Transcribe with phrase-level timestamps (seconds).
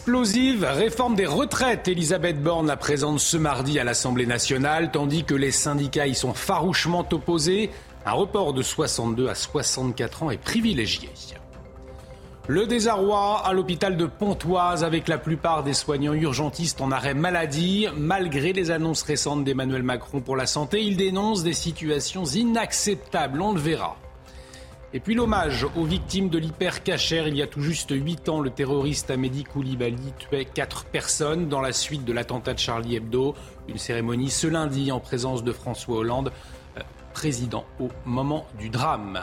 [0.00, 1.86] Explosive réforme des retraites.
[1.86, 6.32] Elisabeth Borne la présente ce mardi à l'Assemblée nationale, tandis que les syndicats y sont
[6.32, 7.68] farouchement opposés.
[8.06, 11.10] Un report de 62 à 64 ans est privilégié.
[12.48, 17.86] Le désarroi à l'hôpital de Pontoise avec la plupart des soignants urgentistes en arrêt maladie.
[17.94, 23.42] Malgré les annonces récentes d'Emmanuel Macron pour la santé, il dénonce des situations inacceptables.
[23.42, 23.98] On le verra.
[24.92, 27.28] Et puis l'hommage aux victimes de l'hypercachère.
[27.28, 31.60] Il y a tout juste 8 ans, le terroriste Amédi Koulibaly tuait 4 personnes dans
[31.60, 33.36] la suite de l'attentat de Charlie Hebdo.
[33.68, 36.32] Une cérémonie ce lundi en présence de François Hollande,
[36.76, 36.80] euh,
[37.14, 39.20] président au moment du drame.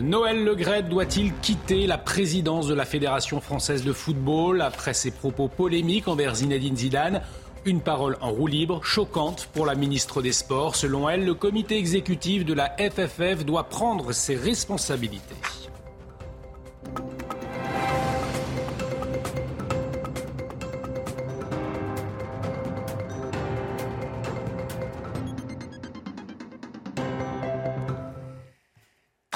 [0.00, 5.48] Noël Legret doit-il quitter la présidence de la Fédération française de football après ses propos
[5.48, 7.22] polémiques envers Zinedine Zidane?
[7.64, 10.76] Une parole en roue libre, choquante pour la ministre des Sports.
[10.76, 15.34] Selon elle, le comité exécutif de la FFF doit prendre ses responsabilités.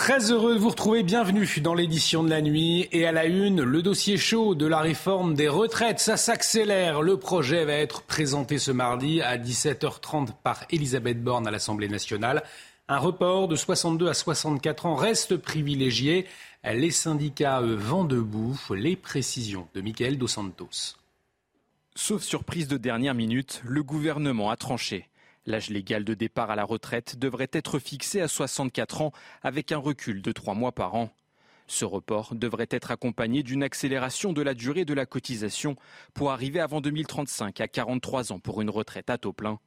[0.06, 1.02] Très heureux de vous retrouver.
[1.02, 2.86] Bienvenue dans l'édition de la nuit.
[2.92, 5.98] Et à la une, le dossier chaud de la réforme des retraites.
[5.98, 7.02] Ça s'accélère.
[7.02, 12.44] Le projet va être présenté ce mardi à 17h30 par Elisabeth Borne à l'Assemblée nationale.
[12.86, 16.26] Un report de 62 à 64 ans reste privilégié.
[16.62, 18.56] Les syndicats vent debout.
[18.70, 20.94] Les précisions de Michael Dos Santos.
[21.96, 25.08] Sauf surprise de dernière minute, le gouvernement a tranché.
[25.47, 29.78] L'âge légal de départ à la retraite devrait être fixé à 64 ans avec un
[29.78, 31.11] recul de 3 mois par an.
[31.69, 35.77] Ce report devrait être accompagné d'une accélération de la durée de la cotisation
[36.14, 39.61] pour arriver avant 2035 à 43 ans pour une retraite à taux plein.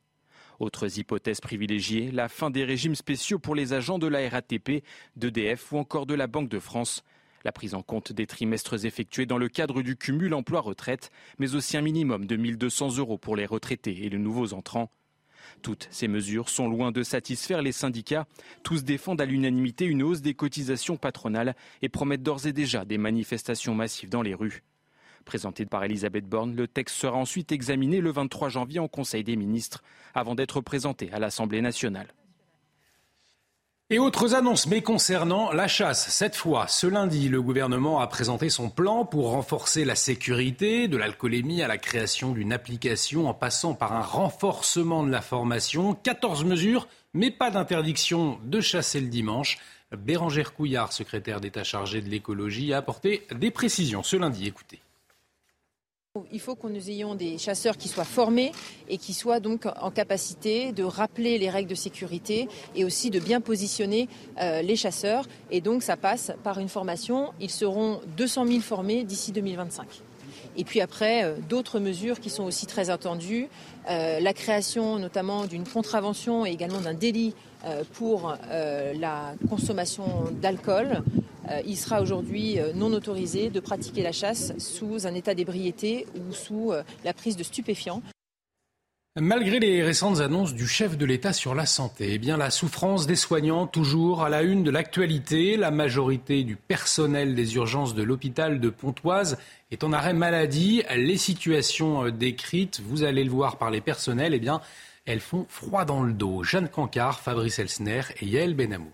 [0.60, 4.84] Autres hypothèses privilégiées, la fin des régimes spéciaux pour les agents de la RATP,
[5.16, 7.04] d'EDF ou encore de la Banque de France.
[7.46, 11.78] La prise en compte des trimestres effectués dans le cadre du cumul emploi-retraite, mais aussi
[11.78, 14.92] un minimum de 1200 euros pour les retraités et les nouveaux entrants.
[15.62, 18.28] Toutes ces mesures sont loin de satisfaire les syndicats.
[18.64, 22.98] Tous défendent à l'unanimité une hausse des cotisations patronales et promettent d'ores et déjà des
[22.98, 24.64] manifestations massives dans les rues.
[25.26, 29.36] Présenté par Elisabeth Borne, le texte sera ensuite examiné le 23 janvier en Conseil des
[29.36, 29.84] ministres
[30.14, 32.08] avant d'être présenté à l'Assemblée nationale.
[33.92, 36.10] Et autres annonces, mais concernant la chasse.
[36.12, 40.96] Cette fois, ce lundi, le gouvernement a présenté son plan pour renforcer la sécurité, de
[40.96, 45.96] l'alcoolémie à la création d'une application en passant par un renforcement de la formation.
[45.96, 49.58] 14 mesures, mais pas d'interdiction de chasser le dimanche.
[49.98, 54.46] Bérangère Couillard, secrétaire d'État chargé de l'écologie, a apporté des précisions ce lundi.
[54.46, 54.82] Écoutez.
[56.32, 58.52] Il faut que nous ayons des chasseurs qui soient formés
[58.88, 63.20] et qui soient donc en capacité de rappeler les règles de sécurité et aussi de
[63.20, 64.10] bien positionner
[64.42, 65.28] euh, les chasseurs.
[65.52, 67.32] Et donc ça passe par une formation.
[67.40, 70.02] Ils seront 200 000 formés d'ici 2025.
[70.58, 73.48] Et puis après, euh, d'autres mesures qui sont aussi très attendues.
[73.90, 77.34] Euh, la création notamment d'une contravention et également d'un délit
[77.92, 80.06] pour la consommation
[80.42, 81.04] d'alcool.
[81.50, 86.06] Euh, il sera aujourd'hui euh, non autorisé de pratiquer la chasse sous un état d'ébriété
[86.16, 88.02] ou sous euh, la prise de stupéfiants.
[89.22, 93.06] Malgré les récentes annonces du chef de l'État sur la santé, eh bien la souffrance
[93.06, 95.58] des soignants toujours à la une de l'actualité.
[95.58, 99.38] La majorité du personnel des urgences de l'hôpital de Pontoise
[99.72, 100.84] est en arrêt maladie.
[100.96, 104.62] Les situations décrites, vous allez le voir par les personnels, eh bien
[105.06, 106.44] elles font froid dans le dos.
[106.44, 108.94] Jeanne Cancard, Fabrice Elsner et Yael Benamou.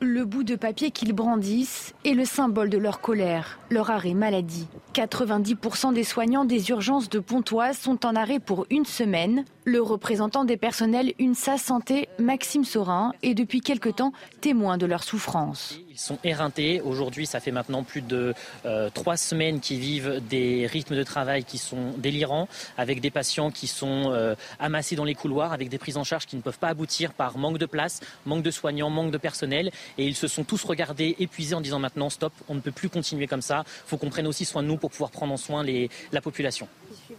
[0.00, 4.68] Le bout de papier qu'ils brandissent est le symbole de leur colère, leur arrêt maladie.
[4.94, 9.44] 90% des soignants des urgences de Pontoise sont en arrêt pour une semaine.
[9.64, 15.02] Le représentant des personnels UNSA Santé, Maxime Sorin, est depuis quelque temps témoin de leur
[15.02, 15.80] souffrance.
[15.94, 16.80] Ils sont éreintés.
[16.80, 18.34] Aujourd'hui, ça fait maintenant plus de
[18.66, 23.52] euh, trois semaines qu'ils vivent des rythmes de travail qui sont délirants, avec des patients
[23.52, 26.58] qui sont euh, amassés dans les couloirs, avec des prises en charge qui ne peuvent
[26.58, 29.70] pas aboutir par manque de place, manque de soignants, manque de personnel.
[29.96, 32.88] Et ils se sont tous regardés épuisés en disant maintenant, stop, on ne peut plus
[32.88, 33.62] continuer comme ça.
[33.64, 35.64] Il faut qu'on prenne aussi soin de nous pour pouvoir prendre en soin
[36.10, 36.66] la population.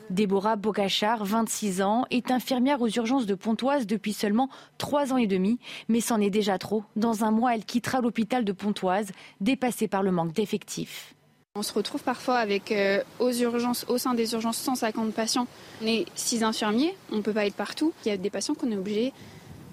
[0.09, 5.27] Déborah Bocachard, 26 ans, est infirmière aux urgences de Pontoise depuis seulement 3 ans et
[5.27, 5.59] demi,
[5.89, 6.83] mais c'en est déjà trop.
[6.95, 9.11] Dans un mois, elle quittera l'hôpital de Pontoise,
[9.41, 11.15] dépassée par le manque d'effectifs.
[11.55, 15.47] On se retrouve parfois avec euh, aux urgences, au sein des urgences 150 patients.
[15.81, 17.93] On est 6 infirmiers, on ne peut pas être partout.
[18.05, 19.13] Il y a des patients qu'on est obligé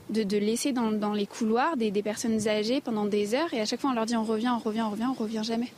[0.09, 3.81] de, laisser dans, les couloirs, des, des, personnes âgées pendant des heures, et à chaque
[3.81, 5.73] fois on leur dit on revient, on revient, on revient, on revient jamais.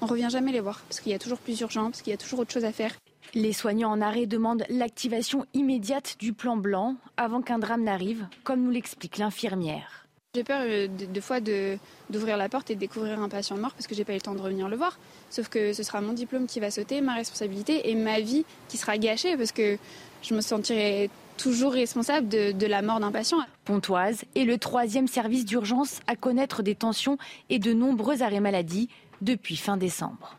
[0.00, 2.14] On revient jamais les voir, parce qu'il y a toujours plus urgent, parce qu'il y
[2.14, 2.92] a toujours autre chose à faire.
[3.34, 8.62] Les soignants en arrêt demandent l'activation immédiate du plan blanc avant qu'un drame n'arrive, comme
[8.62, 10.06] nous l'explique l'infirmière.
[10.34, 13.86] J'ai peur euh, de, fois d'ouvrir la porte et de découvrir un patient mort parce
[13.86, 14.98] que j'ai pas eu le temps de revenir le voir.
[15.30, 18.76] Sauf que ce sera mon diplôme qui va sauter, ma responsabilité et ma vie qui
[18.76, 19.78] sera gâchée parce que
[20.22, 21.08] je me sentirai
[21.38, 23.38] toujours responsable de, de la mort d'un patient.
[23.64, 27.16] Pontoise est le troisième service d'urgence à connaître des tensions
[27.48, 28.90] et de nombreux arrêts maladie
[29.22, 30.38] depuis fin décembre.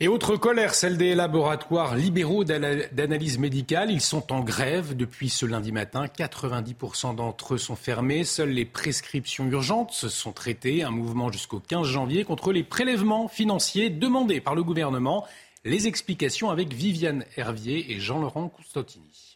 [0.00, 3.90] Et autre colère, celle des laboratoires libéraux d'analyse médicale.
[3.90, 6.04] Ils sont en grève depuis ce lundi matin.
[6.06, 8.22] 90% d'entre eux sont fermés.
[8.22, 10.84] Seules les prescriptions urgentes sont traitées.
[10.84, 15.26] Un mouvement jusqu'au 15 janvier contre les prélèvements financiers demandés par le gouvernement.
[15.64, 19.27] Les explications avec Viviane Hervier et Jean-Laurent Coustotini.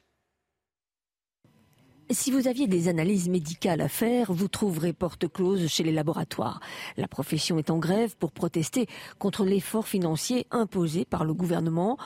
[2.12, 6.60] Si vous aviez des analyses médicales à faire, vous trouverez porte close chez les laboratoires.
[6.98, 8.86] La profession est en grève pour protester
[9.18, 11.96] contre l'effort financier imposé par le gouvernement.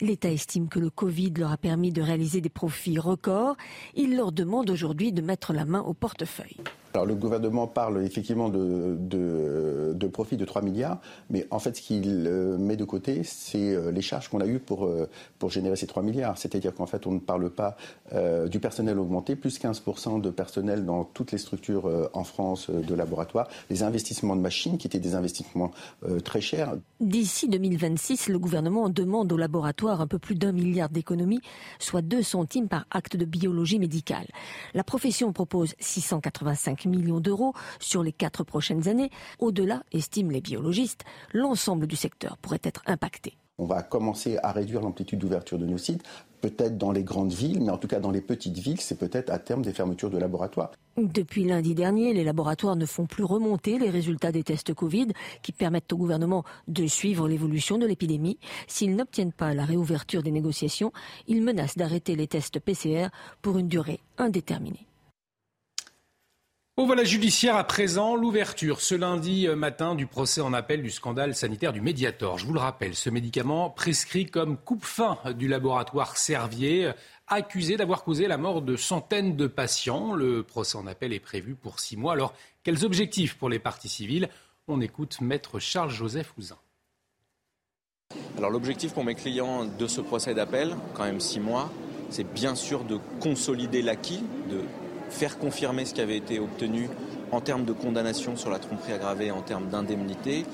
[0.00, 3.56] L'État estime que le Covid leur a permis de réaliser des profits records.
[3.96, 6.56] Il leur demande aujourd'hui de mettre la main au portefeuille.
[6.96, 10.98] Alors le gouvernement parle effectivement de, de, profit de 3 milliards,
[11.28, 14.46] mais en fait ce qu'il euh, met de côté, c'est euh, les charges qu'on a
[14.46, 15.06] eues pour, euh,
[15.38, 16.38] pour générer ces 3 milliards.
[16.38, 17.76] C'est-à-dire qu'en fait on ne parle pas
[18.50, 23.48] du personnel augmenté, plus 15% de personnel dans toutes les structures en France de laboratoire,
[23.68, 25.72] les investissements de machines qui étaient des investissements
[26.24, 26.76] très chers.
[27.00, 31.40] D'ici 2026, le gouvernement demande aux laboratoires un peu plus d'un milliard d'économies,
[31.78, 34.26] soit 2 centimes par acte de biologie médicale.
[34.72, 39.10] La profession propose 685 millions d'euros sur les quatre prochaines années.
[39.38, 43.36] Au-delà, estiment les biologistes, l'ensemble du secteur pourrait être impacté.
[43.58, 46.02] On va commencer à réduire l'amplitude d'ouverture de nos sites,
[46.42, 49.30] peut-être dans les grandes villes, mais en tout cas dans les petites villes, c'est peut-être
[49.30, 50.72] à terme des fermetures de laboratoires.
[50.98, 55.08] Depuis lundi dernier, les laboratoires ne font plus remonter les résultats des tests Covid
[55.42, 58.38] qui permettent au gouvernement de suivre l'évolution de l'épidémie.
[58.66, 60.92] S'ils n'obtiennent pas la réouverture des négociations,
[61.26, 63.08] ils menacent d'arrêter les tests PCR
[63.40, 64.86] pour une durée indéterminée.
[66.78, 70.90] Au voilà judiciaire à présent, l'ouverture ce lundi euh, matin du procès en appel du
[70.90, 72.36] scandale sanitaire du Mediator.
[72.36, 76.92] Je vous le rappelle, ce médicament prescrit comme coupe-fin du laboratoire Servier,
[77.28, 80.12] accusé d'avoir causé la mort de centaines de patients.
[80.12, 82.12] Le procès en appel est prévu pour six mois.
[82.12, 84.28] Alors, quels objectifs pour les parties civiles?
[84.68, 86.58] On écoute maître Charles-Joseph Ouzin.
[88.36, 91.72] Alors l'objectif pour mes clients de ce procès d'appel, quand même six mois,
[92.10, 94.60] c'est bien sûr de consolider l'acquis, de
[95.10, 96.88] faire confirmer ce qui avait été obtenu
[97.32, 100.44] en termes de condamnation sur la tromperie aggravée, en termes d'indemnité.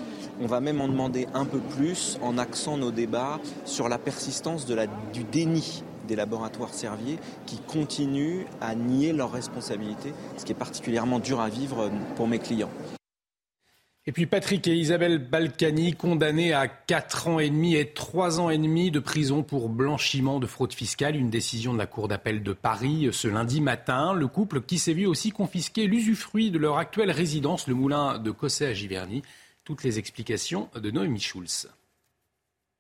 [0.41, 4.67] On va même en demander un peu plus en axant nos débats sur la persistance
[4.67, 11.19] du déni des laboratoires Servier qui continuent à nier leurs responsabilités, ce qui est particulièrement
[11.19, 12.71] dur à vivre pour mes clients.
[14.05, 18.51] Et puis Patrick et Isabelle Balkany condamnés à 4 ans et demi et 3 ans
[18.51, 21.15] et demi de prison pour blanchiment de fraude fiscale.
[21.15, 24.13] Une décision de la Cour d'appel de Paris ce lundi matin.
[24.13, 28.33] Le couple qui s'est vu aussi confisquer l'usufruit de leur actuelle résidence, le moulin de
[28.33, 29.23] Cossé à Giverny.
[29.63, 31.69] Toutes les explications de Noémie Schulz.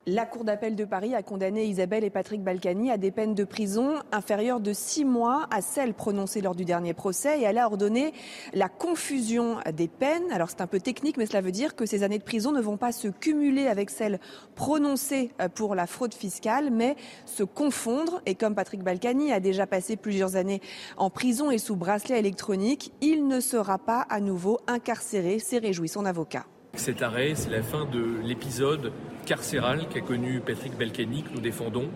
[0.09, 3.45] La Cour d'appel de Paris a condamné Isabelle et Patrick Balkany à des peines de
[3.45, 7.67] prison inférieures de six mois à celles prononcées lors du dernier procès et elle a
[7.67, 8.13] ordonné
[8.53, 10.33] la confusion des peines.
[10.33, 12.61] Alors c'est un peu technique, mais cela veut dire que ces années de prison ne
[12.61, 14.19] vont pas se cumuler avec celles
[14.57, 18.23] prononcées euh, pour la fraude fiscale, mais se confondre.
[18.27, 20.61] Et comme Patrick Balkany a déjà passé plusieurs années
[20.97, 25.89] en prison et sous bracelet électronique, il ne sera pas à nouveau incarcéré, s'est réjoui
[25.89, 26.45] son avocat.
[26.83, 28.91] Cet arrêt, c'est la fin de l'épisode
[29.25, 31.89] carcéral qu'a connu Patrick Belkany, que nous défendons.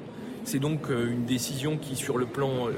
[0.45, 2.71] C'est donc euh, une décision qui, sur le plan euh,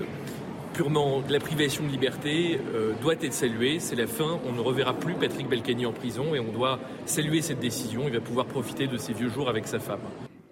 [0.73, 3.79] purement de la privation de liberté, euh, doit être saluée.
[3.79, 4.41] C'est la fin.
[4.49, 8.05] On ne reverra plus Patrick Belkany en prison et on doit saluer cette décision.
[8.07, 10.01] Il va pouvoir profiter de ses vieux jours avec sa femme.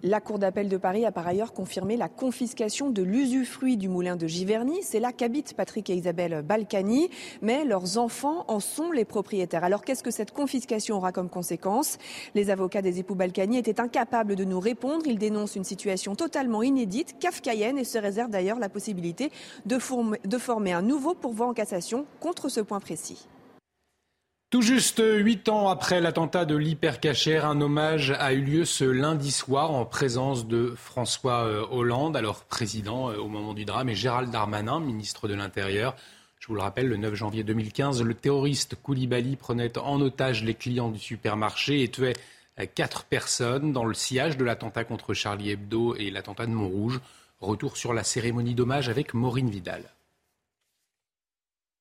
[0.03, 4.17] La Cour d'appel de Paris a par ailleurs confirmé la confiscation de l'usufruit du moulin
[4.17, 4.83] de Giverny.
[4.83, 7.09] C'est là qu'habitent Patrick et Isabelle Balkany,
[7.41, 9.65] mais leurs enfants en sont les propriétaires.
[9.65, 11.97] Alors qu'est-ce que cette confiscation aura comme conséquence?
[12.35, 15.07] Les avocats des époux Balkany étaient incapables de nous répondre.
[15.07, 19.33] Ils dénoncent une situation totalement inédite, kafkaïenne, et se réservent d'ailleurs la possibilité
[19.65, 23.27] de former un nouveau pourvoi en cassation contre ce point précis.
[24.57, 29.31] Tout juste huit ans après l'attentat de l'hypercachère, un hommage a eu lieu ce lundi
[29.31, 33.95] soir en présence de François euh, Hollande, alors président euh, au moment du drame, et
[33.95, 35.95] Gérald Darmanin, ministre de l'Intérieur.
[36.41, 40.55] Je vous le rappelle, le 9 janvier 2015, le terroriste Koulibaly prenait en otage les
[40.55, 42.17] clients du supermarché et tuait
[42.59, 47.03] euh, quatre personnes dans le sillage de l'attentat contre Charlie Hebdo et l'attentat de Montrouge.
[47.43, 49.83] Retour sur la cérémonie d'hommage avec Maureen Vidal.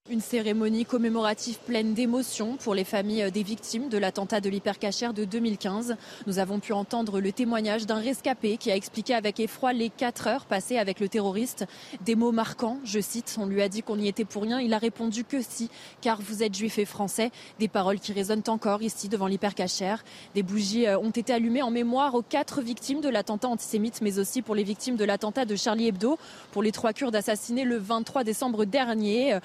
[0.08, 5.26] Une cérémonie commémorative pleine d'émotions pour les familles des victimes de l'attentat de l'hypercachère de
[5.26, 5.96] 2015.
[6.28, 10.28] Nous avons pu entendre le témoignage d'un rescapé qui a expliqué avec effroi les quatre
[10.28, 11.66] heures passées avec le terroriste.
[12.02, 14.60] Des mots marquants, je cite, on lui a dit qu'on y était pour rien.
[14.60, 15.72] Il a répondu que si,
[16.02, 17.32] car vous êtes juif et français.
[17.58, 20.04] Des paroles qui résonnent encore ici devant l'hypercachère.
[20.36, 24.20] Des bougies euh, ont été allumées en mémoire aux quatre victimes de l'attentat antisémite, mais
[24.20, 26.20] aussi pour les victimes de l'attentat de Charlie Hebdo,
[26.52, 29.34] pour les trois Kurdes assassinés le 23 décembre dernier.
[29.34, 29.40] Euh,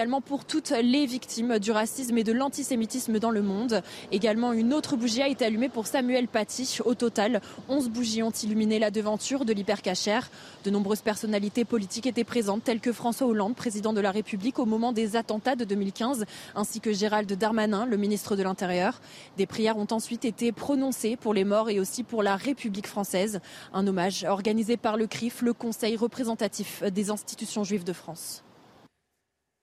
[0.00, 3.82] également pour toutes les victimes du racisme et de l'antisémitisme dans le monde.
[4.12, 6.78] Également, une autre bougie a été allumée pour Samuel Paty.
[6.86, 10.30] Au total, 11 bougies ont illuminé la devanture de l'hypercachère.
[10.64, 14.64] De nombreuses personnalités politiques étaient présentes, telles que François Hollande, président de la République au
[14.64, 19.02] moment des attentats de 2015, ainsi que Gérald Darmanin, le ministre de l'Intérieur.
[19.36, 23.40] Des prières ont ensuite été prononcées pour les morts et aussi pour la République française.
[23.74, 28.44] Un hommage organisé par le CRIF, le Conseil représentatif des institutions juives de France.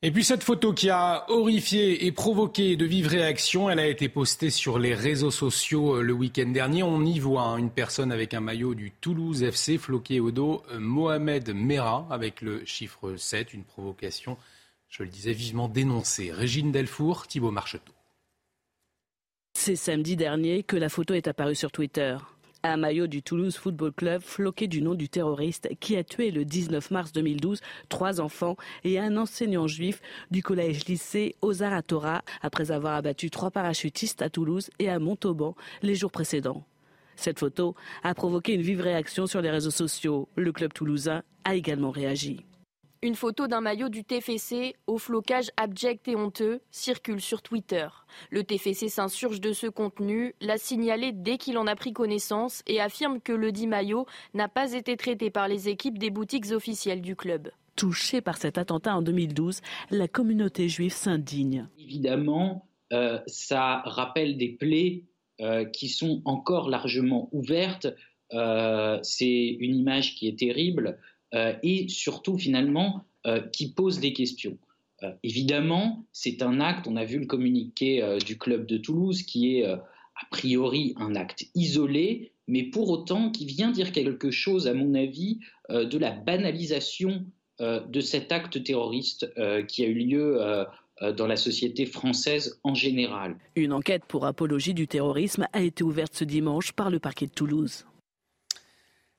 [0.04, 4.10] Et puis cette photo qui a horrifié et provoqué de vives réactions, elle a été
[4.10, 6.84] postée sur les réseaux sociaux euh, le week-end dernier.
[6.84, 10.62] On y voit hein, une personne avec un maillot du Toulouse FC floqué au dos,
[10.72, 14.38] euh, Mohamed Merah, avec le chiffre 7, une provocation,
[14.88, 16.32] je le disais, vivement dénoncée.
[16.32, 17.94] Régine Delfour, Thibault Marcheteau.
[19.58, 22.18] C'est samedi dernier que la photo est apparue sur Twitter.
[22.64, 26.44] Un maillot du Toulouse Football Club floqué du nom du terroriste qui a tué le
[26.44, 33.30] 19 mars 2012 trois enfants et un enseignant juif du collège-lycée Ozaratora après avoir abattu
[33.30, 36.64] trois parachutistes à Toulouse et à Montauban les jours précédents.
[37.16, 40.28] Cette photo a provoqué une vive réaction sur les réseaux sociaux.
[40.36, 42.46] Le club toulousain a également réagi.
[43.04, 47.88] Une photo d'un maillot du TFC au flocage abject et honteux circule sur Twitter.
[48.32, 52.82] Le TFC s'insurge de ce contenu, l'a signalé dès qu'il en a pris connaissance et
[52.82, 57.02] affirme que le dit maillot n'a pas été traité par les équipes des boutiques officielles
[57.02, 57.52] du club.
[57.76, 59.62] Touchée par cet attentat en 2012,
[59.92, 61.68] la communauté juive s'indigne.
[61.78, 65.04] Évidemment, euh, ça rappelle des plaies
[65.40, 67.86] euh, qui sont encore largement ouvertes.
[68.34, 70.98] Euh, c'est une image qui est terrible.
[71.34, 74.58] Euh, et surtout finalement euh, qui pose des questions.
[75.04, 79.58] Euh, évidemment, c'est un acte, on a vu le communiqué du club de Toulouse, qui
[79.58, 79.82] est a
[80.32, 85.40] priori un acte isolé, mais pour autant qui vient dire quelque chose, à mon avis,
[85.70, 87.26] de la banalisation
[87.60, 89.32] de cet acte terroriste
[89.68, 90.66] qui a eu lieu
[91.16, 93.36] dans la société française en général.
[93.56, 97.32] Une enquête pour apologie du terrorisme a été ouverte ce dimanche par le parquet de
[97.32, 97.86] Toulouse.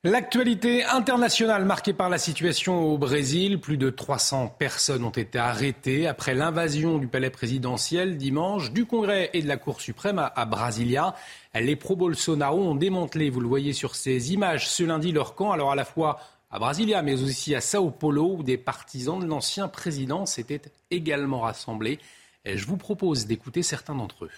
[0.05, 3.59] L'actualité internationale marquée par la situation au Brésil.
[3.59, 9.29] Plus de 300 personnes ont été arrêtées après l'invasion du palais présidentiel dimanche, du Congrès
[9.33, 11.15] et de la Cour suprême à, Brasilia.
[11.53, 15.73] Les pro-Bolsonaro ont démantelé, vous le voyez sur ces images, ce lundi leur camp, alors
[15.73, 19.67] à la fois à Brasilia mais aussi à Sao Paulo où des partisans de l'ancien
[19.67, 21.99] président s'étaient également rassemblés.
[22.45, 24.31] je vous propose d'écouter certains d'entre eux.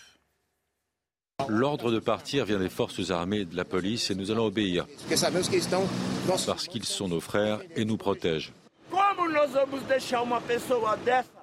[1.48, 4.88] L'ordre de partir vient des forces armées de la police et nous allons obéir.
[6.46, 8.54] Parce qu'ils sont nos frères et nous protègent.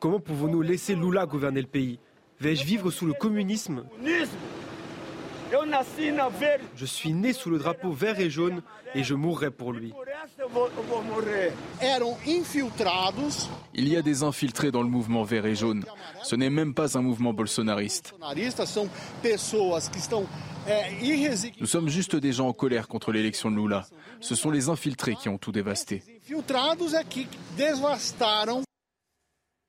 [0.01, 1.99] Comment pouvons-nous laisser Lula gouverner le pays?
[2.41, 3.85] Vais-je vivre sous le communisme?
[6.77, 8.63] Je suis né sous le drapeau vert et jaune
[8.95, 9.93] et je mourrai pour lui.
[13.75, 15.85] Il y a des infiltrés dans le mouvement vert et jaune.
[16.23, 18.15] Ce n'est même pas un mouvement bolsonariste.
[21.61, 23.87] Nous sommes juste des gens en colère contre l'élection de Lula.
[24.21, 26.03] Ce sont les infiltrés qui ont tout dévasté.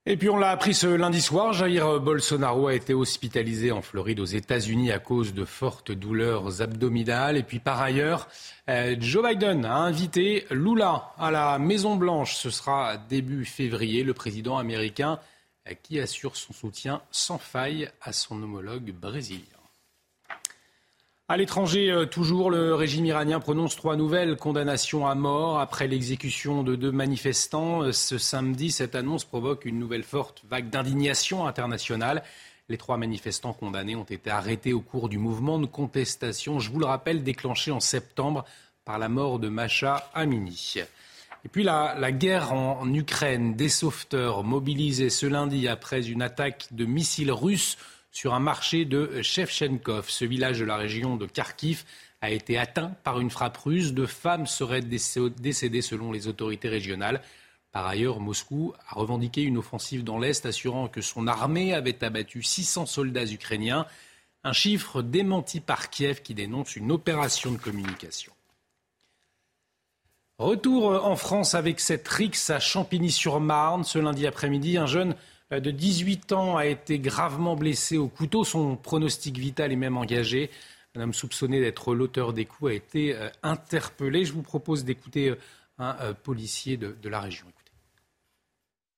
[0.06, 4.22] Et puis on l'a appris ce lundi soir, Jair Bolsonaro a été hospitalisé en Floride
[4.22, 7.36] aux États-Unis à cause de fortes douleurs abdominales.
[7.36, 8.30] Et puis par ailleurs,
[8.70, 12.36] euh, Joe Biden a invité Lula à la Maison Blanche.
[12.36, 14.04] Ce sera début février.
[14.04, 15.20] Le président américain
[15.68, 19.59] euh, qui assure son soutien sans faille à son homologue brésilien.
[21.32, 26.64] À l'étranger, euh, toujours, le régime iranien prononce trois nouvelles condamnations à mort après l'exécution
[26.64, 27.84] de deux manifestants.
[27.84, 32.24] Euh, ce samedi, cette annonce provoque une nouvelle forte vague d'indignation internationale.
[32.68, 36.80] Les trois manifestants condamnés ont été arrêtés au cours du mouvement de contestation, je vous
[36.80, 38.44] le rappelle, déclenché en septembre
[38.84, 40.78] par la mort de Macha Amini.
[41.46, 46.70] Et puis la, la, guerre en Ukraine, des sauveteurs mobilisés ce lundi après une attaque
[46.72, 47.78] de missiles russes
[48.12, 50.10] sur un marché de Shevchenkov.
[50.10, 51.84] Ce village de la région de Kharkiv
[52.22, 53.94] a été atteint par une frappe russe.
[53.94, 57.22] Deux femmes seraient décédées selon les autorités régionales.
[57.72, 62.42] Par ailleurs, Moscou a revendiqué une offensive dans l'Est, assurant que son armée avait abattu
[62.42, 63.86] 600 soldats ukrainiens,
[64.44, 68.34] un chiffre démenti par Kiev qui dénonce une opération de communication.
[70.40, 73.84] Retour en France avec cette rixe à Champigny-sur-Marne.
[73.84, 75.16] Ce lundi après-midi, un jeune
[75.52, 78.44] de 18 ans a été gravement blessé au couteau.
[78.44, 80.50] Son pronostic vital est même engagé.
[80.96, 84.26] Un homme soupçonné d'être l'auteur des coups a été interpellé.
[84.26, 85.34] Je vous propose d'écouter
[85.80, 87.46] un policier de, la région.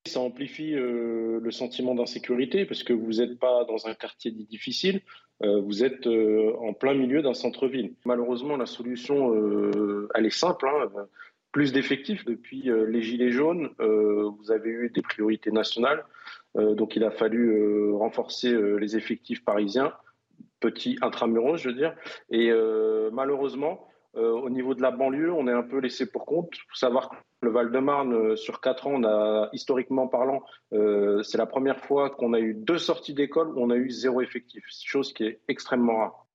[0.08, 5.02] Ça amplifie euh, le sentiment d'insécurité parce que vous n'êtes pas dans un quartier difficile,
[5.44, 7.94] euh, vous êtes euh, en plein milieu d'un centre-ville.
[8.04, 9.32] Malheureusement, la solution,
[10.16, 10.68] elle est simple.
[10.68, 10.90] Hein,
[11.52, 13.72] plus d'effectifs depuis les Gilets jaunes.
[13.78, 16.06] vous avez eu des priorités nationales,
[16.56, 19.94] donc il a fallu renforcer les effectifs parisiens,
[20.60, 21.96] petits intramuros, je veux dire.
[22.30, 22.52] Et
[23.12, 26.50] malheureusement, au niveau de la banlieue, on est un peu laissé pour compte.
[26.54, 30.44] Il faut savoir que le Val-de-Marne, euh, sur quatre ans, on a, historiquement parlant,
[30.74, 33.90] euh, c'est la première fois qu'on a eu deux sorties d'école où on a eu
[33.90, 36.28] zéro effectif, chose qui est extrêmement rare.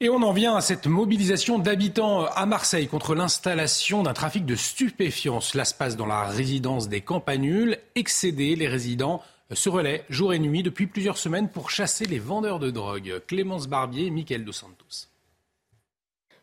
[0.00, 4.54] Et on en vient à cette mobilisation d'habitants à Marseille contre l'installation d'un trafic de
[4.54, 5.40] stupéfiants.
[5.40, 7.78] Cela se passe dans la résidence des Campanules.
[7.96, 9.20] Excédés, les résidents
[9.52, 13.20] se relaient jour et nuit depuis plusieurs semaines pour chasser les vendeurs de drogue.
[13.26, 15.08] Clémence Barbier et Michael Dos Santos.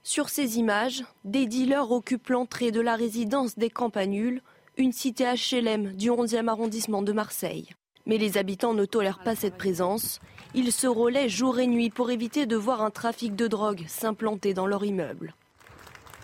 [0.04, 4.42] Sur ces images, des dealers occupent l'entrée de la résidence des Campanules,
[4.76, 7.70] une cité HLM du 11e arrondissement de Marseille.
[8.06, 10.20] Mais les habitants ne tolèrent pas cette présence.
[10.54, 14.54] Ils se relaient jour et nuit pour éviter de voir un trafic de drogue s'implanter
[14.54, 15.34] dans leur immeuble.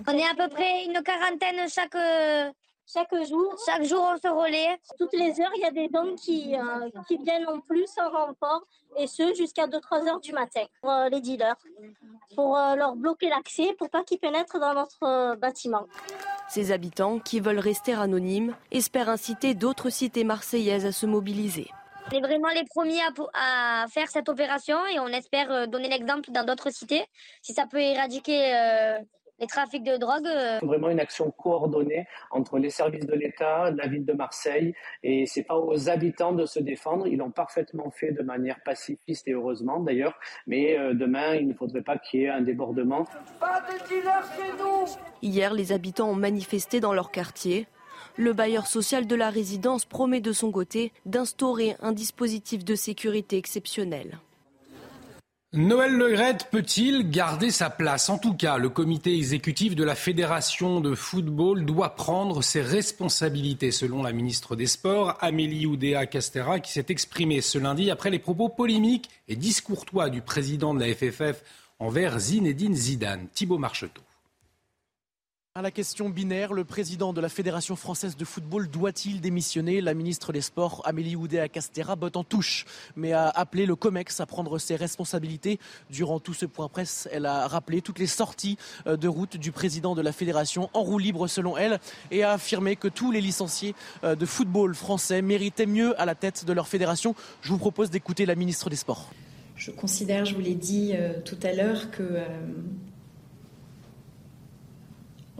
[0.07, 1.95] On est à peu près une quarantaine chaque,
[2.91, 3.55] chaque jour.
[3.65, 4.77] Chaque jour, on se relaie.
[4.97, 8.09] Toutes les heures, il y a des hommes qui, euh, qui viennent en plus en
[8.09, 8.63] renfort,
[8.97, 11.55] et ce jusqu'à 2-3 heures du matin pour euh, les dealers,
[12.35, 15.85] pour euh, leur bloquer l'accès, pour pas qu'ils pénètrent dans notre bâtiment.
[16.49, 21.69] Ces habitants, qui veulent rester anonymes, espèrent inciter d'autres cités marseillaises à se mobiliser.
[22.11, 22.99] On est vraiment les premiers
[23.33, 27.05] à, faire cette opération et on espère donner l'exemple dans d'autres cités.
[27.41, 28.99] Si ça peut éradiquer
[29.41, 30.27] les trafics de drogue.
[30.27, 30.59] Euh.
[30.61, 35.43] Vraiment une action coordonnée entre les services de l'État, la ville de Marseille, et c'est
[35.43, 37.07] pas aux habitants de se défendre.
[37.07, 40.17] Ils l'ont parfaitement fait de manière pacifiste et heureusement d'ailleurs.
[40.47, 43.05] Mais euh, demain, il ne faudrait pas qu'il y ait un débordement.
[43.39, 44.85] Pas de chez nous.
[45.21, 47.67] Hier, les habitants ont manifesté dans leur quartier.
[48.17, 53.37] Le bailleur social de la résidence promet de son côté d'instaurer un dispositif de sécurité
[53.37, 54.19] exceptionnel.
[55.53, 58.07] Noël Legrette peut-il garder sa place?
[58.07, 63.71] En tout cas, le comité exécutif de la Fédération de football doit prendre ses responsabilités,
[63.71, 68.19] selon la ministre des Sports, Amélie Oudéa Castera, qui s'est exprimée ce lundi après les
[68.19, 71.43] propos polémiques et discourtois du président de la FFF
[71.79, 73.27] envers Zinedine Zidane.
[73.33, 74.01] Thibaut Marcheteau.
[75.53, 79.81] À la question binaire, le président de la Fédération française de football doit-il démissionner?
[79.81, 82.63] La ministre des Sports, Amélie Oudéa-Castera, botte en touche,
[82.95, 85.59] mais a appelé le COMEX à prendre ses responsabilités.
[85.89, 89.51] Durant tout ce point presse, elle a rappelé toutes les sorties euh, de route du
[89.51, 93.19] président de la Fédération en roue libre selon elle et a affirmé que tous les
[93.19, 97.13] licenciés euh, de football français méritaient mieux à la tête de leur fédération.
[97.41, 99.09] Je vous propose d'écouter la ministre des Sports.
[99.57, 102.23] Je considère, je vous l'ai dit euh, tout à l'heure, que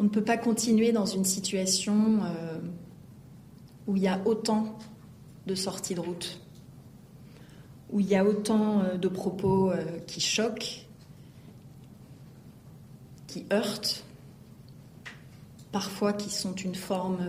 [0.02, 2.58] on ne peut pas continuer dans une situation euh,
[3.86, 4.80] où il y a autant
[5.46, 6.42] de sorties de route,
[7.92, 10.88] où il y a autant euh, de propos euh, qui choquent,
[13.28, 14.04] qui heurtent,
[15.72, 17.20] parfois qui sont une forme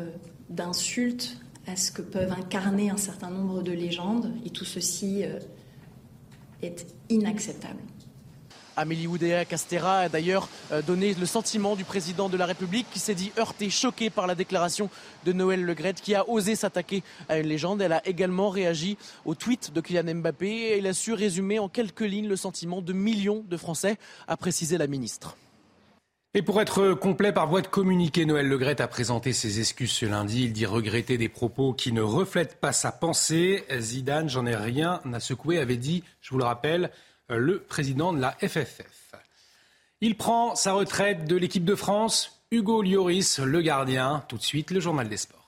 [0.49, 5.25] d'insulte à ce que peuvent incarner un certain nombre de légendes, et tout ceci
[6.63, 7.81] est inacceptable.
[8.77, 12.99] Amélie Oudéa Castera a d'ailleurs euh, donné le sentiment du président de la République qui
[12.99, 14.91] s'est dit heurté, choqué par la déclaration
[15.25, 17.83] de Noël Legrette qui a osé s'attaquer à une légende.
[17.83, 21.69] Elle a également réagi au tweet de Kylian Mbappé et il a su résumer en
[21.69, 23.97] quelques lignes le sentiment de millions de Français,
[24.29, 25.37] a précisé la ministre.
[26.35, 30.07] Et pour être complet par voie de communiqué, Noël Legrette a présenté ses excuses ce
[30.07, 30.45] lundi.
[30.45, 33.65] Il dit regretter des propos qui ne reflètent pas sa pensée.
[33.79, 36.91] Zidane, j'en ai rien à secouer, avait dit, je vous le rappelle,
[37.37, 39.15] le président de la FFF.
[40.01, 42.43] Il prend sa retraite de l'équipe de France.
[42.51, 44.25] Hugo Lloris, le gardien.
[44.29, 45.43] Tout de suite, le journal des sports.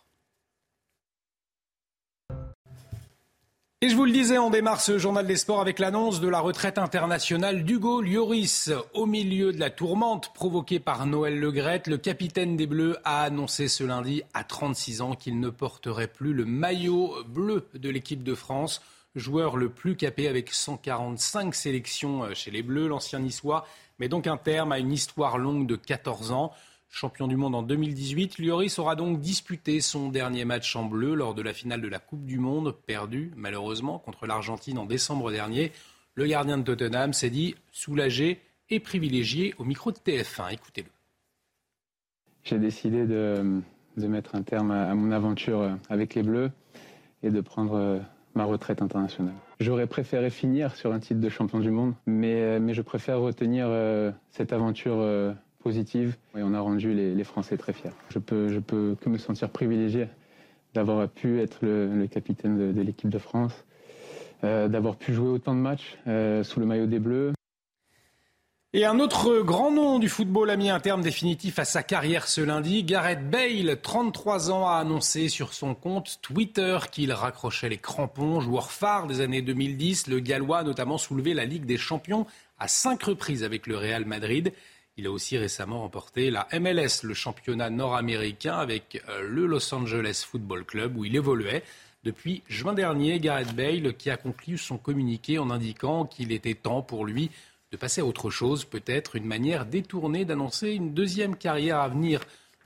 [3.85, 6.41] Et je vous le disais, on démarre ce journal des sports avec l'annonce de la
[6.41, 8.71] retraite internationale d'Hugo Lloris.
[8.95, 13.69] Au milieu de la tourmente provoquée par Noël Legrette, le capitaine des Bleus a annoncé
[13.69, 18.35] ce lundi à 36 ans qu'il ne porterait plus le maillot bleu de l'équipe de
[18.35, 18.81] France
[19.15, 22.89] joueur le plus capé avec 145 sélections euh, chez les Bleus.
[22.89, 23.67] L'ancien niçois
[23.99, 26.53] met donc un terme à une histoire longue de 14 ans.
[26.89, 31.35] Champion du monde en 2018, Lloris aura donc disputé son dernier match en bleu lors
[31.35, 35.73] de la finale de la Coupe du Monde, perdu malheureusement contre l'Argentine en décembre dernier.
[36.15, 40.53] Le gardien de Tottenham s'est dit soulagé et privilégié au micro de TF1.
[40.53, 40.89] Écoutez-le.
[42.45, 43.61] J'ai décidé de,
[43.97, 46.53] mettre un terme à mon aventure avec les Bleus
[47.25, 48.01] et de prendre
[48.35, 49.35] ma retraite internationale.
[49.61, 53.69] J'aurais préféré finir sur un titre de champion du monde, mais, mais je préfère retenir
[54.31, 55.03] cette aventure
[55.65, 57.91] positive et on a rendu les, Français très fiers.
[58.11, 60.09] Je peux, je peux que me sentir privilégié
[60.75, 63.65] d'avoir pu être le, capitaine de, l'équipe de France,
[64.45, 67.33] euh, d'avoir pu jouer autant de matchs euh, sous le maillot des Bleus.
[68.77, 72.27] Et un autre grand nom du football a mis un terme définitif à sa carrière
[72.27, 72.83] ce lundi.
[72.83, 78.41] Gareth Bale, 33 ans, a annoncé sur son compte Twitter qu'il raccrochait les crampons.
[78.41, 82.27] Joueur phare des années 2010, le Gallois a notamment soulevé la Ligue des Champions
[82.59, 84.53] à cinq reprises avec le Real Madrid.
[84.97, 90.27] Il a aussi récemment remporté la MLS, le championnat nord-américain, avec euh, le Los Angeles
[90.29, 91.63] Football Club, où il évoluait.
[92.03, 96.83] Depuis juin dernier, Gareth Bale, qui a conclu son communiqué en indiquant qu'il était temps
[96.83, 97.31] pour lui
[97.75, 102.21] de passer à autre chose, peut-être une manière détournée d'annoncer une deuxième carrière à venir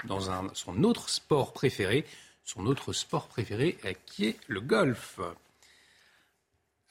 [0.05, 0.21] dans
[0.53, 2.05] son autre sport préféré,
[2.45, 5.19] son autre sport préféré euh, qui est le golf.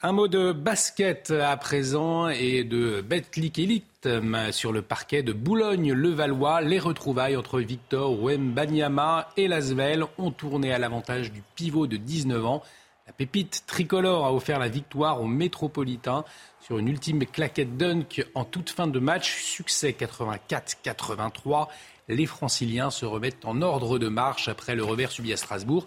[0.02, 4.08] Un mot de basket à présent et de Betclic Elite
[4.50, 6.60] sur le parquet de Boulogne-le-Valois.
[6.60, 12.46] Les retrouvailles entre Victor Wembanyama et Lasvel ont tourné à l'avantage du pivot de 19
[12.46, 12.62] ans.
[13.08, 16.24] La pépite tricolore a offert la victoire aux Métropolitains
[16.68, 19.42] sur une ultime claquette dunk en toute fin de match.
[19.42, 21.68] Succès 84-83.
[22.08, 25.86] Les franciliens se remettent en ordre de marche après le revers subi à Strasbourg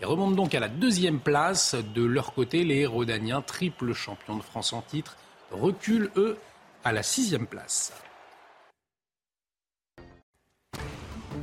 [0.00, 1.74] et remontent donc à la deuxième place.
[1.94, 5.18] De leur côté, les Rodaniens, triple champions de France en titre,
[5.50, 6.38] reculent, eux,
[6.82, 7.92] à la sixième place.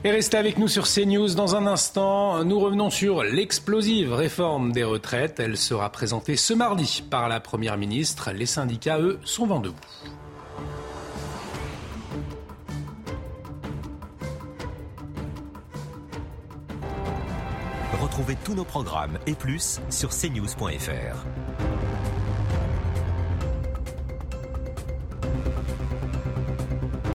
[0.05, 2.45] Et restez avec nous sur CNews dans un instant.
[2.45, 5.41] Nous revenons sur l'explosive réforme des retraites.
[5.41, 8.31] Elle sera présentée ce mardi par la Première ministre.
[8.31, 9.75] Les syndicats, eux, sont vent debout.
[18.01, 21.25] Retrouvez tous nos programmes et plus sur cnews.fr.